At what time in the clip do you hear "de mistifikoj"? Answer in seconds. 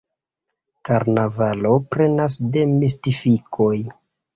2.59-3.75